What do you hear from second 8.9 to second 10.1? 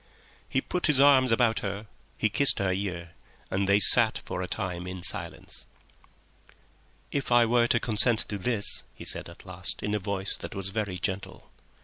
he said at last, in a